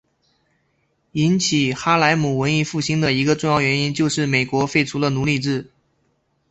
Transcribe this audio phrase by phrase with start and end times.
[1.11, 5.69] 引起哈莱姆文艺复兴的一个重要原因就是美国废除了奴隶制。